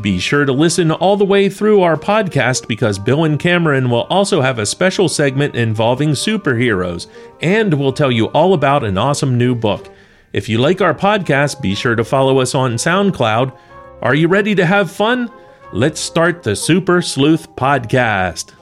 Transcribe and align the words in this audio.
Be 0.00 0.18
sure 0.18 0.44
to 0.44 0.52
listen 0.52 0.90
all 0.90 1.16
the 1.16 1.24
way 1.24 1.48
through 1.48 1.80
our 1.80 1.96
podcast 1.96 2.68
because 2.68 2.98
Bill 2.98 3.24
and 3.24 3.38
Cameron 3.38 3.88
will 3.88 4.02
also 4.04 4.42
have 4.42 4.58
a 4.58 4.66
special 4.66 5.08
segment 5.08 5.54
involving 5.54 6.10
superheroes, 6.10 7.06
and 7.40 7.72
we'll 7.72 7.94
tell 7.94 8.12
you 8.12 8.26
all 8.26 8.52
about 8.52 8.84
an 8.84 8.98
awesome 8.98 9.38
new 9.38 9.54
book. 9.54 9.88
If 10.34 10.50
you 10.50 10.58
like 10.58 10.82
our 10.82 10.92
podcast, 10.92 11.62
be 11.62 11.74
sure 11.74 11.94
to 11.94 12.04
follow 12.04 12.40
us 12.40 12.54
on 12.54 12.74
SoundCloud. 12.74 13.56
Are 14.02 14.14
you 14.14 14.28
ready 14.28 14.54
to 14.54 14.66
have 14.66 14.90
fun? 14.90 15.30
Let's 15.72 15.98
start 15.98 16.42
the 16.42 16.54
Super 16.54 17.00
Sleuth 17.00 17.50
Podcast. 17.56 18.52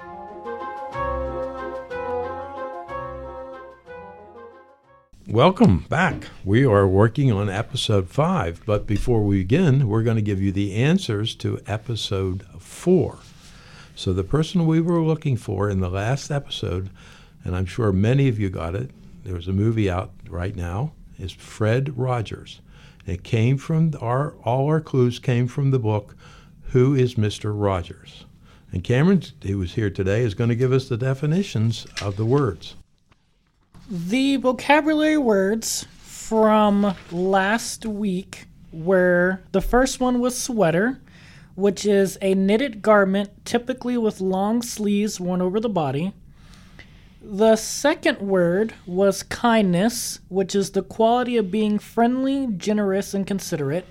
Welcome 5.34 5.78
back. 5.88 6.28
We 6.44 6.64
are 6.64 6.86
working 6.86 7.32
on 7.32 7.50
episode 7.50 8.08
five, 8.08 8.62
but 8.64 8.86
before 8.86 9.24
we 9.24 9.38
begin, 9.38 9.88
we're 9.88 10.04
going 10.04 10.14
to 10.14 10.22
give 10.22 10.40
you 10.40 10.52
the 10.52 10.76
answers 10.76 11.34
to 11.34 11.60
episode 11.66 12.46
four. 12.60 13.18
So, 13.96 14.12
the 14.12 14.22
person 14.22 14.64
we 14.64 14.80
were 14.80 15.00
looking 15.00 15.36
for 15.36 15.68
in 15.68 15.80
the 15.80 15.90
last 15.90 16.30
episode, 16.30 16.88
and 17.42 17.56
I'm 17.56 17.66
sure 17.66 17.90
many 17.90 18.28
of 18.28 18.38
you 18.38 18.48
got 18.48 18.76
it, 18.76 18.92
there's 19.24 19.48
a 19.48 19.52
movie 19.52 19.90
out 19.90 20.12
right 20.28 20.54
now, 20.54 20.92
is 21.18 21.32
Fred 21.32 21.98
Rogers. 21.98 22.60
It 23.04 23.24
came 23.24 23.58
from 23.58 23.90
our, 24.00 24.34
all 24.44 24.68
our 24.68 24.80
clues 24.80 25.18
came 25.18 25.48
from 25.48 25.72
the 25.72 25.80
book, 25.80 26.14
Who 26.66 26.94
is 26.94 27.16
Mr. 27.16 27.52
Rogers? 27.52 28.24
And 28.70 28.84
Cameron, 28.84 29.24
who 29.42 29.58
was 29.58 29.74
here 29.74 29.90
today, 29.90 30.22
is 30.22 30.34
going 30.34 30.50
to 30.50 30.54
give 30.54 30.72
us 30.72 30.88
the 30.88 30.96
definitions 30.96 31.88
of 32.00 32.16
the 32.16 32.24
words. 32.24 32.76
The 33.86 34.36
vocabulary 34.36 35.18
words 35.18 35.86
from 35.98 36.94
last 37.12 37.84
week 37.84 38.46
were 38.72 39.40
the 39.52 39.60
first 39.60 40.00
one 40.00 40.20
was 40.20 40.40
sweater, 40.40 41.02
which 41.54 41.84
is 41.84 42.16
a 42.22 42.34
knitted 42.34 42.80
garment 42.80 43.44
typically 43.44 43.98
with 43.98 44.22
long 44.22 44.62
sleeves 44.62 45.20
worn 45.20 45.42
over 45.42 45.60
the 45.60 45.68
body. 45.68 46.14
The 47.20 47.56
second 47.56 48.20
word 48.20 48.72
was 48.86 49.22
kindness, 49.22 50.20
which 50.30 50.54
is 50.54 50.70
the 50.70 50.82
quality 50.82 51.36
of 51.36 51.50
being 51.50 51.78
friendly, 51.78 52.46
generous, 52.56 53.12
and 53.12 53.26
considerate. 53.26 53.84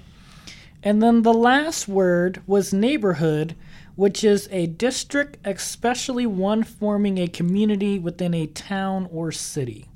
And 0.81 1.03
then 1.03 1.22
the 1.22 1.35
last 1.35 1.88
word 1.88 2.41
was 2.47 2.73
neighborhood, 2.73 3.55
which 3.95 4.23
is 4.23 4.49
a 4.52 4.67
district, 4.67 5.38
especially 5.45 6.25
one 6.25 6.63
forming 6.63 7.17
a 7.17 7.27
community 7.27 8.00
within 8.00 8.33
a 8.33 8.47
town 8.47 9.08
or 9.11 9.31
city. 9.31 9.88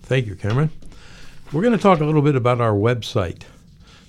Thank 0.00 0.26
you, 0.26 0.34
Cameron. 0.34 0.70
We're 1.52 1.62
going 1.62 1.76
to 1.76 1.82
talk 1.82 2.00
a 2.00 2.04
little 2.04 2.22
bit 2.22 2.34
about 2.36 2.60
our 2.60 2.72
website 2.72 3.42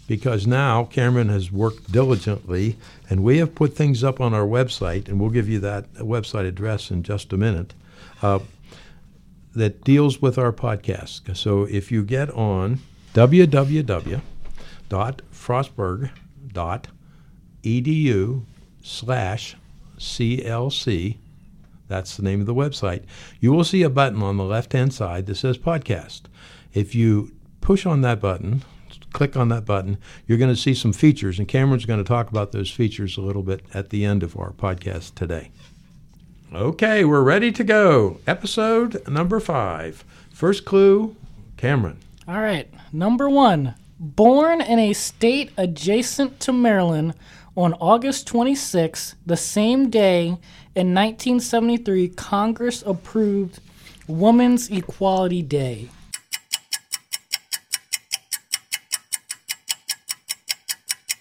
because 0.08 0.48
now 0.48 0.86
Cameron 0.86 1.30
has 1.30 1.52
worked 1.52 1.92
diligently 1.92 2.78
and 3.10 3.24
we 3.24 3.38
have 3.38 3.54
put 3.54 3.76
things 3.76 4.04
up 4.04 4.20
on 4.20 4.34
our 4.34 4.46
website, 4.46 5.08
and 5.08 5.20
we'll 5.20 5.30
give 5.30 5.48
you 5.48 5.60
that 5.60 5.92
website 5.94 6.48
address 6.48 6.90
in 6.92 7.04
just 7.04 7.32
a 7.32 7.38
minute, 7.38 7.74
uh, 8.22 8.40
that 9.54 9.84
deals 9.84 10.22
with 10.22 10.38
our 10.38 10.52
podcast. 10.52 11.36
So 11.36 11.64
if 11.64 11.92
you 11.92 12.04
get 12.04 12.30
on 12.32 12.80
www.frostburg.edu 17.64 18.44
slash 18.82 19.56
CLC, 19.98 21.18
that's 21.88 22.16
the 22.16 22.24
name 22.24 22.40
of 22.40 22.46
the 22.46 22.56
website, 22.56 23.04
you 23.40 23.52
will 23.52 23.64
see 23.64 23.84
a 23.84 23.90
button 23.90 24.22
on 24.22 24.38
the 24.38 24.44
left 24.44 24.74
hand 24.74 24.94
side 24.94 25.26
that 25.26 25.36
says 25.36 25.58
podcast. 25.58 26.22
If 26.74 26.96
you 26.96 27.32
push 27.62 27.86
on 27.86 28.02
that 28.02 28.22
button, 28.22 28.64
click 29.12 29.36
on 29.36 29.50
that 29.50 29.66
button, 29.66 29.98
you're 30.28 30.38
going 30.38 30.54
to 30.54 30.60
see 30.60 30.74
some 30.74 30.94
features, 30.94 31.40
and 31.40 31.48
Cameron's 31.48 31.86
going 31.86 32.02
to 32.02 32.08
talk 32.08 32.30
about 32.30 32.52
those 32.52 32.72
features 32.72 33.18
a 33.18 33.22
little 33.22 33.44
bit 33.44 33.62
at 33.74 33.90
the 33.90 34.06
end 34.06 34.24
of 34.24 34.38
our 34.38 34.52
podcast 34.52 35.16
today. 35.16 35.52
Okay, 36.54 37.06
we're 37.06 37.22
ready 37.22 37.52
to 37.52 37.64
go. 37.64 38.20
Episode 38.26 39.08
number 39.08 39.40
five. 39.40 40.04
First 40.34 40.66
clue, 40.66 41.16
Cameron. 41.58 42.00
All 42.28 42.40
right, 42.40 42.68
number 42.94 43.30
one. 43.30 43.76
Born 44.00 44.62
in 44.62 44.80
a 44.80 44.94
state 44.94 45.52
adjacent 45.58 46.40
to 46.40 46.54
Maryland 46.54 47.14
on 47.60 47.74
August 47.82 48.26
26, 48.28 49.16
the 49.26 49.36
same 49.36 49.90
day 49.90 50.28
in 50.76 50.96
1973, 50.96 52.08
Congress 52.08 52.82
approved 52.86 53.60
Women's 54.08 54.72
Equality 54.72 55.42
Day. 55.42 55.90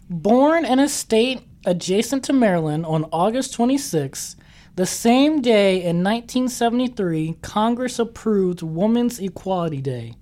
Born 0.08 0.64
in 0.64 0.78
a 0.78 0.88
state 0.88 1.40
adjacent 1.66 2.22
to 2.26 2.32
Maryland 2.32 2.86
on 2.86 3.06
August 3.10 3.54
26, 3.54 4.36
the 4.76 4.86
same 4.86 5.42
day 5.42 5.78
in 5.78 6.04
1973, 6.04 7.38
Congress 7.42 7.98
approved 7.98 8.62
Women's 8.62 9.18
Equality 9.18 9.80
Day. 9.80 10.14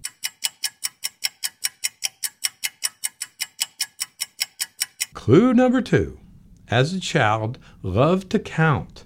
Clue 5.26 5.52
number 5.52 5.82
two. 5.82 6.20
As 6.68 6.92
a 6.92 7.00
child, 7.00 7.58
loved 7.82 8.30
to 8.30 8.38
count 8.38 9.04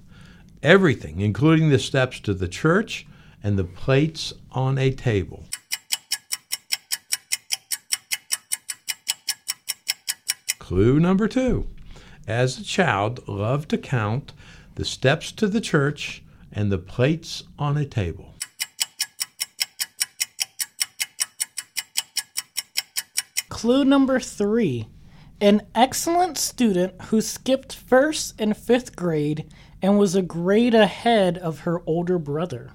everything, 0.63 1.23
including 1.23 1.71
the 1.71 1.79
steps 1.79 2.21
to 2.21 2.35
the 2.35 2.47
church 2.47 3.07
and 3.43 3.59
the 3.59 3.65
plates 3.65 4.35
on 4.53 4.77
a 4.77 4.91
table. 4.91 5.47
Clue 10.59 11.01
number 11.01 11.27
two. 11.27 11.67
As 12.29 12.59
a 12.59 12.65
child, 12.65 13.27
loved 13.27 13.71
to 13.71 13.79
count 13.79 14.35
the 14.75 14.85
steps 14.85 15.33
to 15.33 15.47
the 15.47 15.63
church 15.63 16.23
and 16.53 16.71
the 16.71 16.77
plates 16.77 17.45
on 17.59 17.79
a 17.79 17.87
table. 17.87 18.35
Clue 23.49 23.87
number 23.87 24.21
three. 24.21 24.87
An 25.43 25.62
excellent 25.75 26.37
student 26.37 27.01
who 27.05 27.23
skipped 27.23 27.75
first 27.75 28.39
and 28.39 28.55
fifth 28.55 28.95
grade 28.95 29.51
and 29.81 29.99
was 29.99 30.15
a 30.15 30.21
grade 30.21 30.75
ahead 30.75 31.39
of 31.39 31.61
her 31.61 31.81
older 31.87 32.19
brother. 32.19 32.73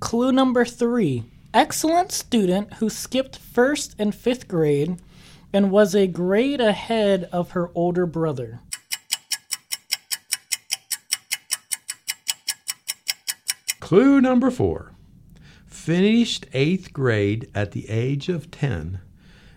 Clue 0.00 0.32
number 0.32 0.66
three. 0.66 1.24
Excellent 1.54 2.12
student 2.12 2.74
who 2.74 2.90
skipped 2.90 3.38
first 3.38 3.96
and 3.98 4.14
fifth 4.14 4.46
grade 4.46 5.00
and 5.50 5.70
was 5.70 5.94
a 5.94 6.06
grade 6.06 6.60
ahead 6.60 7.24
of 7.32 7.52
her 7.52 7.70
older 7.74 8.04
brother. 8.04 8.60
Clue 13.80 14.20
number 14.20 14.50
four. 14.50 14.92
Finished 15.80 16.44
eighth 16.52 16.92
grade 16.92 17.50
at 17.54 17.72
the 17.72 17.88
age 17.88 18.28
of 18.28 18.50
10 18.50 19.00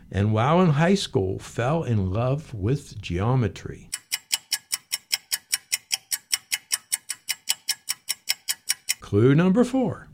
and 0.10 0.34
while 0.34 0.62
in 0.62 0.70
high 0.70 0.96
school 0.96 1.38
fell 1.38 1.84
in 1.84 2.14
love 2.14 2.54
with 2.54 3.00
geometry. 3.02 3.90
Clue 9.02 9.36
number 9.36 9.66
four. 9.66 10.08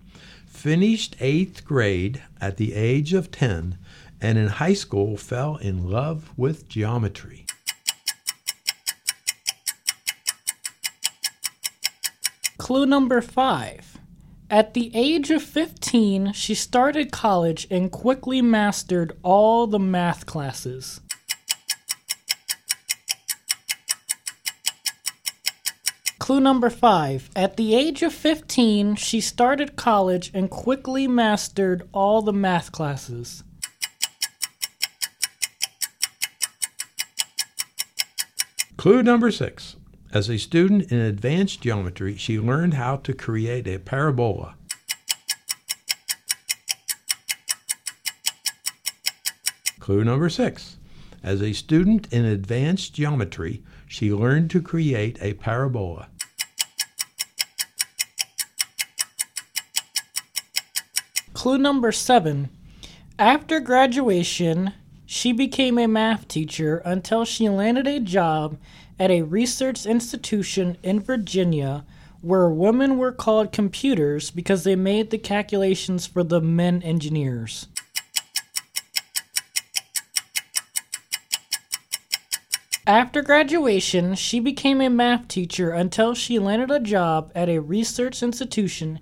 Finished 0.47 1.15
eighth 1.19 1.63
grade 1.63 2.23
at 2.41 2.57
the 2.57 2.73
age 2.73 3.13
of 3.13 3.29
10 3.29 3.77
and 4.19 4.37
in 4.39 4.47
high 4.47 4.73
school 4.73 5.15
fell 5.15 5.57
in 5.57 5.91
love 5.91 6.31
with 6.35 6.67
geometry. 6.67 7.45
Clue 12.57 12.87
number 12.87 13.21
five. 13.21 13.98
At 14.51 14.73
the 14.73 14.89
age 14.95 15.29
of 15.29 15.43
15, 15.43 16.33
she 16.33 16.55
started 16.55 17.11
college 17.11 17.67
and 17.69 17.91
quickly 17.91 18.41
mastered 18.41 19.15
all 19.21 19.67
the 19.67 19.77
math 19.77 20.25
classes. 20.25 21.01
Clue 26.17 26.39
number 26.39 26.71
five. 26.71 27.29
At 27.35 27.57
the 27.57 27.75
age 27.75 28.01
of 28.01 28.11
15, 28.11 28.95
she 28.95 29.21
started 29.21 29.75
college 29.75 30.31
and 30.33 30.49
quickly 30.49 31.07
mastered 31.07 31.87
all 31.93 32.23
the 32.23 32.33
math 32.33 32.71
classes. 32.71 33.43
Clue 38.77 39.03
number 39.03 39.29
six. 39.29 39.75
As 40.11 40.27
a 40.27 40.39
student 40.39 40.91
in 40.91 40.97
advanced 40.97 41.61
geometry, 41.61 42.17
she 42.17 42.39
learned 42.39 42.73
how 42.73 42.95
to 42.97 43.13
create 43.13 43.67
a 43.67 43.77
parabola. 43.77 44.55
Clue 49.79 50.03
number 50.03 50.29
six. 50.29 50.77
As 51.21 51.43
a 51.43 51.53
student 51.53 52.11
in 52.11 52.25
advanced 52.25 52.95
geometry, 52.95 53.61
she 53.87 54.11
learned 54.11 54.49
to 54.49 54.61
create 54.63 55.19
a 55.21 55.33
parabola. 55.33 56.07
Clue 61.33 61.59
number 61.59 61.91
seven. 61.91 62.49
After 63.19 63.59
graduation, 63.59 64.73
she 65.11 65.31
became 65.31 65.79
a 65.79 65.87
math 65.87 66.27
teacher 66.27 66.83
until 66.85 67.25
she 67.25 67.49
landed 67.49 67.87
a 67.87 67.99
job 67.99 68.55
at 68.99 69.09
a 69.09 69.23
research 69.23 69.87
institution 69.87 70.77
in 70.83 70.99
Virginia 70.99 71.83
where 72.21 72.47
women 72.47 72.95
were 72.95 73.11
called 73.11 73.51
computers 73.51 74.29
because 74.29 74.63
they 74.63 74.75
made 74.75 75.09
the 75.09 75.17
calculations 75.17 76.05
for 76.05 76.23
the 76.23 76.39
men 76.39 76.83
engineers. 76.83 77.65
After 82.85 83.23
graduation, 83.23 84.13
she 84.13 84.39
became 84.39 84.79
a 84.79 84.89
math 84.91 85.27
teacher 85.27 85.71
until 85.71 86.13
she 86.13 86.37
landed 86.37 86.69
a 86.69 86.79
job 86.79 87.31
at 87.33 87.49
a 87.49 87.57
research 87.57 88.21
institution 88.21 88.99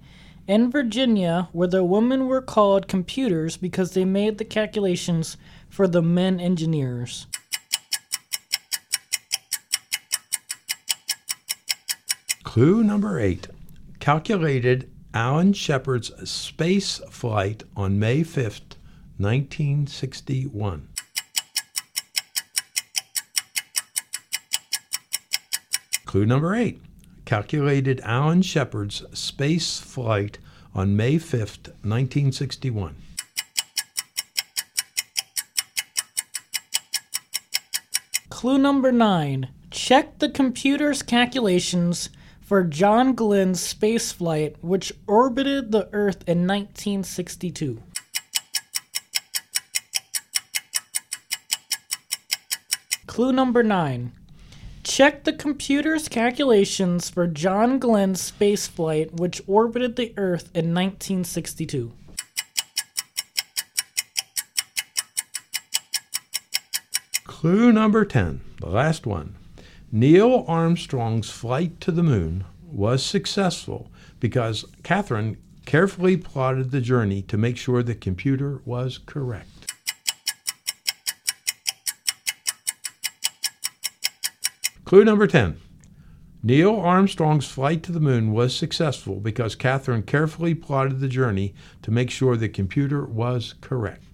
in 0.48 0.72
Virginia 0.72 1.50
where 1.52 1.68
the 1.68 1.84
women 1.84 2.28
were 2.28 2.42
called 2.42 2.88
computers 2.88 3.58
because 3.58 3.92
they 3.92 4.06
made 4.06 4.38
the 4.38 4.46
calculations 4.46 5.36
for 5.78 5.88
the 5.88 6.02
men 6.02 6.40
engineers. 6.40 7.28
Clue 12.44 12.84
number 12.84 13.20
eight. 13.20 13.48
Calculated 14.00 14.90
Alan 15.14 15.54
Shepard's 15.54 16.12
space 16.28 17.00
flight 17.12 17.62
on 17.76 18.00
May 18.00 18.22
5th, 18.22 18.74
1961. 19.20 20.90
Clue 26.06 26.26
number 26.26 26.56
eight. 26.56 26.82
Calculated 27.26 28.02
Alan 28.04 28.42
Shepard's 28.42 29.04
space 29.14 29.80
flight 29.80 30.40
on 30.74 30.96
May 30.96 31.18
5th, 31.18 31.68
1961. 31.86 32.96
Clue 38.48 38.58
number 38.58 38.94
nine. 38.94 39.50
Check 39.72 40.20
the 40.20 40.30
computer's 40.30 41.02
calculations 41.02 42.10
for 42.40 42.64
John 42.64 43.14
Glenn's 43.14 43.60
spaceflight, 43.60 44.56
which 44.62 44.94
orbited 45.06 45.74
the 45.74 45.90
Earth 45.92 46.24
in 46.26 46.48
1962. 46.48 47.84
Clue 53.06 53.34
number 53.34 53.64
nine. 53.64 54.14
Check 54.82 55.26
the 55.26 55.34
computer's 55.34 56.08
calculations 56.08 57.10
for 57.10 57.28
John 57.28 57.80
Glenn's 57.80 58.32
spaceflight, 58.32 59.20
which 59.20 59.42
orbited 59.46 59.98
the 59.98 60.14
Earth 60.16 60.46
in 60.54 60.74
1962. 60.74 61.92
Clue 67.40 67.72
number 67.72 68.04
10, 68.04 68.42
the 68.62 68.70
last 68.70 69.06
one. 69.06 69.36
Neil 69.92 70.44
Armstrong's 70.48 71.30
flight 71.30 71.80
to 71.82 71.92
the 71.92 72.02
moon 72.02 72.46
was 72.64 73.06
successful 73.06 73.92
because 74.20 74.66
Katherine 74.82 75.38
carefully 75.64 76.18
plotted 76.18 76.72
the 76.72 76.82
journey 76.82 77.22
to 77.22 77.38
make 77.38 77.56
sure 77.56 77.84
the 77.84 77.94
computer 77.94 78.64
was 78.66 78.98
correct. 78.98 79.72
Clue 84.84 85.06
number 85.06 85.28
10. 85.28 85.62
Neil 86.42 86.76
Armstrong's 86.76 87.46
flight 87.48 87.84
to 87.84 87.92
the 87.92 88.00
moon 88.00 88.34
was 88.34 88.56
successful 88.56 89.20
because 89.20 89.54
Katherine 89.54 90.02
carefully 90.02 90.56
plotted 90.56 91.00
the 91.00 91.08
journey 91.08 91.54
to 91.84 91.92
make 91.92 92.10
sure 92.10 92.36
the 92.36 92.50
computer 92.50 93.06
was 93.06 93.54
correct. 93.62 94.07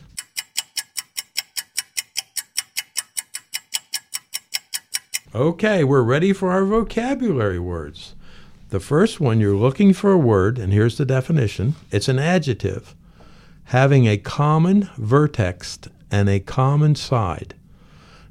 Okay, 5.35 5.83
we're 5.83 6.03
ready 6.03 6.31
for 6.31 6.51
our 6.51 6.63
vocabulary 6.63 7.57
words. 7.57 8.13
The 8.69 8.79
first 8.79 9.19
one, 9.19 9.39
you're 9.39 9.55
looking 9.55 9.91
for 9.91 10.11
a 10.11 10.17
word, 10.17 10.59
and 10.59 10.71
here's 10.71 10.97
the 10.97 11.05
definition 11.05 11.73
it's 11.89 12.07
an 12.07 12.19
adjective 12.19 12.93
having 13.63 14.05
a 14.05 14.17
common 14.17 14.91
vertex 14.95 15.79
and 16.11 16.29
a 16.29 16.39
common 16.39 16.93
side, 16.93 17.55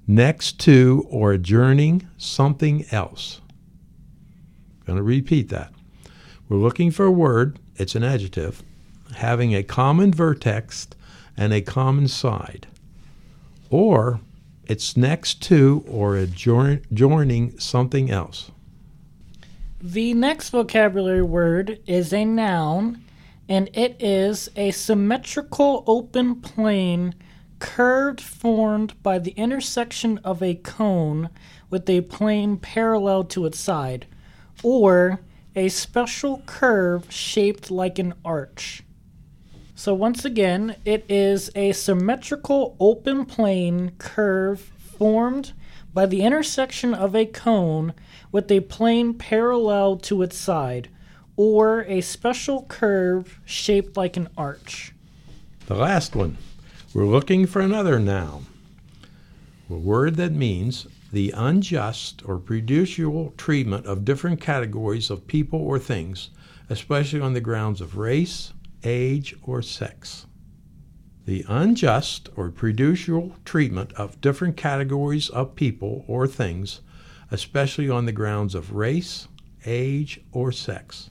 next 0.06 0.60
to 0.60 1.04
or 1.10 1.32
adjourning 1.32 2.06
something 2.18 2.84
else. 2.92 3.40
I'm 4.82 4.86
going 4.86 4.96
to 4.98 5.02
repeat 5.02 5.48
that. 5.48 5.72
We're 6.48 6.58
looking 6.58 6.92
for 6.92 7.04
a 7.04 7.10
word, 7.10 7.58
it's 7.74 7.96
an 7.96 8.04
adjective, 8.04 8.62
having 9.16 9.56
a 9.56 9.64
common 9.64 10.12
vertex 10.12 10.86
and 11.36 11.52
a 11.52 11.62
common 11.62 12.06
side, 12.06 12.68
or 13.70 14.20
it's 14.66 14.96
next 14.96 15.42
to 15.42 15.84
or 15.88 16.16
adjoining 16.16 17.58
something 17.58 18.10
else. 18.10 18.50
The 19.80 20.14
next 20.14 20.50
vocabulary 20.50 21.22
word 21.22 21.80
is 21.86 22.12
a 22.12 22.24
noun, 22.24 23.04
and 23.48 23.68
it 23.74 23.96
is 24.00 24.48
a 24.54 24.70
symmetrical 24.70 25.82
open 25.86 26.40
plane 26.40 27.14
curved 27.58 28.20
formed 28.20 29.00
by 29.02 29.18
the 29.18 29.32
intersection 29.32 30.18
of 30.18 30.42
a 30.42 30.54
cone 30.54 31.30
with 31.68 31.88
a 31.88 32.02
plane 32.02 32.56
parallel 32.56 33.24
to 33.24 33.46
its 33.46 33.58
side, 33.58 34.06
or 34.62 35.20
a 35.54 35.68
special 35.68 36.42
curve 36.46 37.12
shaped 37.12 37.70
like 37.70 37.98
an 37.98 38.14
arch. 38.24 38.82
So 39.74 39.94
once 39.94 40.24
again, 40.24 40.76
it 40.84 41.04
is 41.08 41.50
a 41.54 41.72
symmetrical 41.72 42.76
open 42.78 43.24
plane 43.24 43.92
curve 43.98 44.60
formed 44.60 45.52
by 45.94 46.06
the 46.06 46.22
intersection 46.22 46.94
of 46.94 47.16
a 47.16 47.26
cone 47.26 47.94
with 48.30 48.50
a 48.50 48.60
plane 48.60 49.14
parallel 49.14 49.96
to 49.96 50.22
its 50.22 50.36
side, 50.36 50.88
or 51.36 51.82
a 51.82 52.00
special 52.00 52.64
curve 52.64 53.40
shaped 53.44 53.96
like 53.96 54.16
an 54.16 54.28
arch. 54.36 54.92
The 55.66 55.74
last 55.74 56.14
one. 56.14 56.36
We're 56.94 57.06
looking 57.06 57.46
for 57.46 57.60
another 57.62 57.98
noun. 57.98 58.46
A 59.70 59.74
word 59.74 60.16
that 60.16 60.32
means 60.32 60.86
the 61.10 61.30
unjust 61.30 62.22
or 62.26 62.38
prejudicial 62.38 63.32
treatment 63.38 63.86
of 63.86 64.04
different 64.04 64.40
categories 64.40 65.10
of 65.10 65.26
people 65.26 65.60
or 65.60 65.78
things, 65.78 66.28
especially 66.68 67.20
on 67.20 67.32
the 67.32 67.40
grounds 67.40 67.80
of 67.80 67.96
race, 67.96 68.52
age, 68.84 69.34
or 69.42 69.62
sex. 69.62 70.26
The 71.24 71.44
unjust 71.48 72.28
or 72.36 72.50
prejudicial 72.50 73.36
treatment 73.44 73.92
of 73.92 74.20
different 74.20 74.56
categories 74.56 75.28
of 75.28 75.54
people 75.54 76.04
or 76.08 76.26
things, 76.26 76.80
especially 77.30 77.88
on 77.88 78.06
the 78.06 78.12
grounds 78.12 78.54
of 78.54 78.72
race, 78.72 79.28
age, 79.64 80.20
or 80.32 80.50
sex. 80.52 81.10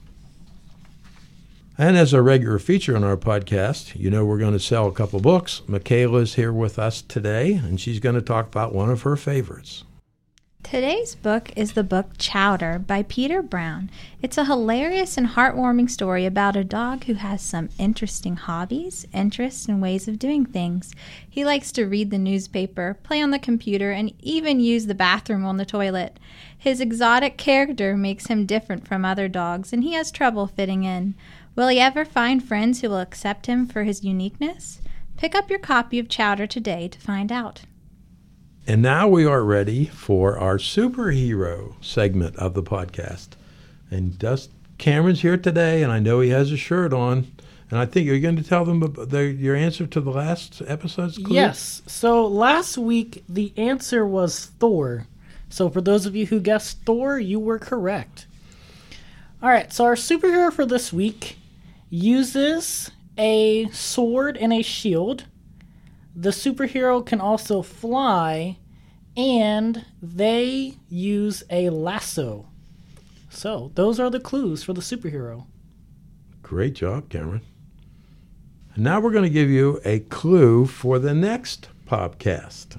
And 1.78 1.96
as 1.96 2.12
a 2.12 2.20
regular 2.20 2.58
feature 2.58 2.94
on 2.94 3.02
our 3.02 3.16
podcast, 3.16 3.98
you 3.98 4.10
know 4.10 4.24
we're 4.24 4.38
going 4.38 4.52
to 4.52 4.60
sell 4.60 4.86
a 4.86 4.92
couple 4.92 5.20
books. 5.20 5.62
Michaela 5.66 6.18
is 6.18 6.34
here 6.34 6.52
with 6.52 6.78
us 6.78 7.00
today, 7.00 7.54
and 7.54 7.80
she's 7.80 7.98
going 7.98 8.14
to 8.14 8.20
talk 8.20 8.46
about 8.46 8.74
one 8.74 8.90
of 8.90 9.02
her 9.02 9.16
favorites. 9.16 9.84
Today's 10.62 11.14
book 11.14 11.52
is 11.54 11.72
the 11.72 11.84
book 11.84 12.12
Chowder 12.16 12.78
by 12.78 13.02
Peter 13.02 13.42
Brown. 13.42 13.90
It's 14.22 14.38
a 14.38 14.46
hilarious 14.46 15.18
and 15.18 15.26
heartwarming 15.26 15.90
story 15.90 16.24
about 16.24 16.56
a 16.56 16.64
dog 16.64 17.04
who 17.04 17.14
has 17.14 17.42
some 17.42 17.68
interesting 17.78 18.36
hobbies, 18.36 19.06
interests, 19.12 19.66
and 19.66 19.82
ways 19.82 20.08
of 20.08 20.18
doing 20.18 20.46
things. 20.46 20.94
He 21.28 21.44
likes 21.44 21.72
to 21.72 21.84
read 21.84 22.10
the 22.10 22.16
newspaper, 22.16 22.96
play 23.02 23.20
on 23.20 23.32
the 23.32 23.38
computer, 23.38 23.90
and 23.90 24.14
even 24.20 24.60
use 24.60 24.86
the 24.86 24.94
bathroom 24.94 25.44
on 25.44 25.58
the 25.58 25.66
toilet. 25.66 26.18
His 26.56 26.80
exotic 26.80 27.36
character 27.36 27.94
makes 27.94 28.28
him 28.28 28.46
different 28.46 28.88
from 28.88 29.04
other 29.04 29.28
dogs, 29.28 29.74
and 29.74 29.82
he 29.84 29.92
has 29.92 30.10
trouble 30.10 30.46
fitting 30.46 30.84
in. 30.84 31.14
Will 31.54 31.68
he 31.68 31.80
ever 31.80 32.06
find 32.06 32.42
friends 32.42 32.80
who 32.80 32.88
will 32.88 33.00
accept 33.00 33.44
him 33.44 33.66
for 33.66 33.82
his 33.82 34.04
uniqueness? 34.04 34.80
Pick 35.18 35.34
up 35.34 35.50
your 35.50 35.58
copy 35.58 35.98
of 35.98 36.08
Chowder 36.08 36.46
today 36.46 36.88
to 36.88 36.98
find 36.98 37.30
out. 37.30 37.62
And 38.66 38.80
now 38.80 39.08
we 39.08 39.24
are 39.24 39.42
ready 39.42 39.86
for 39.86 40.38
our 40.38 40.56
superhero 40.56 41.74
segment 41.84 42.36
of 42.36 42.54
the 42.54 42.62
podcast. 42.62 43.30
And 43.90 44.16
Dust 44.18 44.50
Cameron's 44.78 45.22
here 45.22 45.36
today, 45.36 45.82
and 45.82 45.90
I 45.90 45.98
know 45.98 46.20
he 46.20 46.30
has 46.30 46.52
a 46.52 46.56
shirt 46.56 46.92
on. 46.92 47.26
And 47.70 47.80
I 47.80 47.86
think 47.86 48.06
you're 48.06 48.20
going 48.20 48.36
to 48.36 48.42
tell 48.42 48.64
them 48.64 48.80
the, 48.80 49.24
your 49.24 49.56
answer 49.56 49.86
to 49.86 50.00
the 50.00 50.10
last 50.10 50.62
episode's 50.66 51.18
clue? 51.18 51.34
Yes. 51.34 51.82
So 51.86 52.26
last 52.26 52.78
week, 52.78 53.24
the 53.28 53.52
answer 53.56 54.06
was 54.06 54.46
Thor. 54.60 55.06
So 55.48 55.68
for 55.68 55.80
those 55.80 56.06
of 56.06 56.14
you 56.14 56.26
who 56.26 56.38
guessed 56.38 56.78
Thor, 56.84 57.18
you 57.18 57.40
were 57.40 57.58
correct. 57.58 58.26
All 59.42 59.48
right, 59.48 59.72
so 59.72 59.84
our 59.86 59.96
superhero 59.96 60.52
for 60.52 60.64
this 60.64 60.92
week 60.92 61.36
uses 61.90 62.92
a 63.18 63.68
sword 63.70 64.36
and 64.36 64.52
a 64.52 64.62
shield. 64.62 65.24
The 66.14 66.30
superhero 66.30 67.04
can 67.04 67.20
also 67.20 67.62
fly, 67.62 68.58
and 69.16 69.84
they 70.02 70.74
use 70.88 71.42
a 71.50 71.70
lasso. 71.70 72.46
So, 73.30 73.72
those 73.74 73.98
are 73.98 74.10
the 74.10 74.20
clues 74.20 74.62
for 74.62 74.72
the 74.74 74.82
superhero. 74.82 75.46
Great 76.42 76.74
job, 76.74 77.08
Cameron. 77.08 77.40
Now 78.76 79.00
we're 79.00 79.10
going 79.12 79.24
to 79.24 79.30
give 79.30 79.48
you 79.50 79.80
a 79.84 80.00
clue 80.00 80.66
for 80.66 80.98
the 80.98 81.14
next 81.14 81.68
podcast. 81.86 82.78